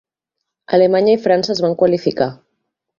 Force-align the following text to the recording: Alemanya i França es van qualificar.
Alemanya 0.77 1.15
i 1.19 1.21
França 1.27 1.55
es 1.57 1.65
van 1.67 1.79
qualificar. 1.85 2.33